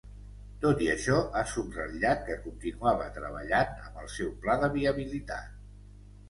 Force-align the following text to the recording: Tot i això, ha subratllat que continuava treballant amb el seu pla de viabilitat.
Tot 0.61 0.79
i 0.85 0.85
això, 0.93 1.17
ha 1.41 1.43
subratllat 1.51 2.23
que 2.29 2.37
continuava 2.45 3.11
treballant 3.19 3.77
amb 3.89 4.01
el 4.05 4.09
seu 4.15 4.33
pla 4.47 4.57
de 4.65 4.73
viabilitat. 4.79 5.55